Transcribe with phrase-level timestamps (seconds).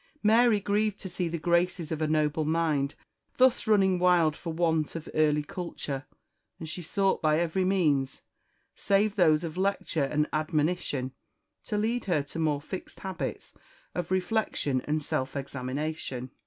[0.23, 2.95] Mary grieved to see the graces of a noble mind
[3.37, 6.07] thus running wild for want of early culture;
[6.57, 8.23] and she sought by every means,
[8.73, 11.11] save those of lecture and admonition
[11.63, 13.53] to lead her to more fixed habits
[13.93, 16.31] of reflection and self examination.